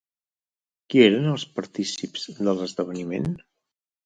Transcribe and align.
Qui 0.93 1.03
eren 1.07 1.27
els 1.33 1.45
partícips 1.59 2.25
de 2.49 2.57
l'esdeveniment? 2.63 3.31